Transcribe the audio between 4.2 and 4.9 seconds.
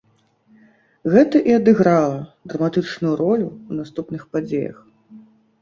падзеях.